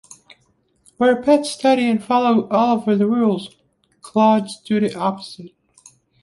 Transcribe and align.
Where 0.97 1.21
pets 1.21 1.51
study 1.51 1.87
and 1.87 2.03
follow 2.03 2.49
all 2.49 2.79
of 2.89 2.97
the 2.97 3.05
rules, 3.05 3.55
clods 4.01 4.59
do 4.59 4.79
the 4.79 4.95
opposite. 4.97 5.53